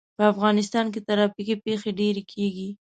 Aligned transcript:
په 0.17 0.23
افغانستان 0.33 0.85
کې 0.93 1.05
ترافیکي 1.09 1.55
پېښې 1.65 1.91
ډېرې 1.99 2.23
کېږي. 2.31 2.69